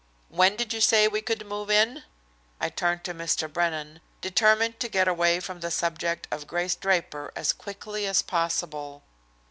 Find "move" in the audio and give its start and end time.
1.45-1.69